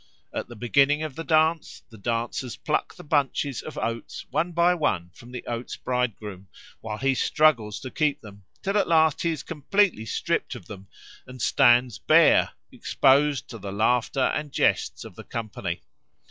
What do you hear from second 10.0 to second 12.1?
stript of them and stands